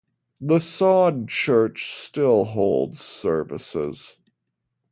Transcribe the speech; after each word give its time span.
The 0.39 0.57
Saude 0.57 1.27
church 1.29 1.93
still 1.93 2.43
holds 2.43 3.01
services. 3.01 4.15